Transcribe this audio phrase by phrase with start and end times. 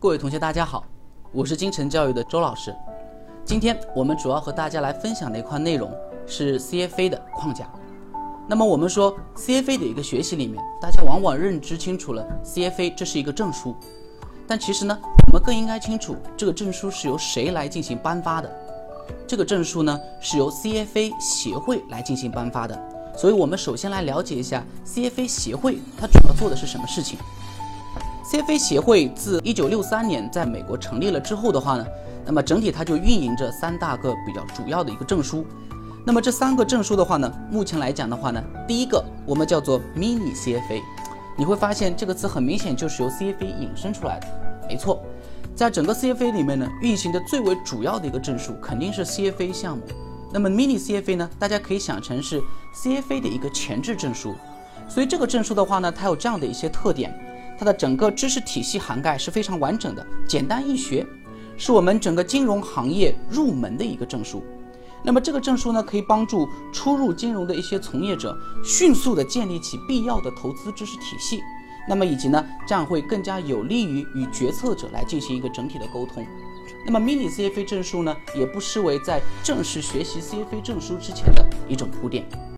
[0.00, 0.82] 各位同学，大家好，
[1.30, 2.74] 我是金城教育的周老师。
[3.44, 5.92] 今天我们主要和大家来分享的一块内容
[6.26, 7.70] 是 CFA 的框架。
[8.48, 13.76] 那么我们说 CFA 的一个学习里面，大家往往认知清楚了 CFA 这是一个证书，
[14.46, 18.50] 但其实呢，我们更应该清楚这个证书是由谁来进行颁发的。
[19.26, 22.74] 这个证书呢是由 CFA 协会来进行颁发的。
[23.18, 27.18] 所以我们首先来了解一下 CFA 协会它主要做的是什么事情。
[28.30, 31.84] CFA 协会自一九六三年在美国成立了之后的话呢，
[32.24, 35.44] 那么整体它就运营着三大个比较主要的一个证书。
[36.06, 40.80] 那么这三个证书的话呢，目前来讲的话呢，第一个我们叫做 Mini CFA，
[41.36, 44.28] 你会发现这个词很明显就是由 CFA 引申出来的。
[44.68, 45.02] 没错，
[45.56, 49.82] 在整个 CFA 里面呢，运行的最为主要的一个证书肯定是 CFA 项目。
[50.32, 52.40] 那么 Mini CFA 呢，大家可以想成是
[52.76, 54.36] CFA 的一个前置证书。
[54.88, 57.12] 所以这个证书的话呢，它有这样的一些特点。
[57.60, 61.06] 它的整个知识体系涵盖是非常完整的，简单易学，
[61.58, 64.42] 是我们整个金融行业入门的一个证书。
[65.04, 71.42] 那么这个证书呢，可以帮助初入金融的一些从业者迅速地建立起必要的投资知识体系。
[71.86, 76.26] 那么以及呢，这样会更加有利于与决策者来进行一个整体的沟通。
[76.86, 82.24] 那么 Mini CFA 证书呢，也不失为在正式学习 CFA 证书之前的一种铺垫。